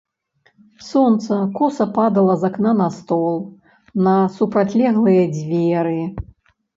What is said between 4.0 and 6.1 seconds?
на супрацьлеглыя дзверы.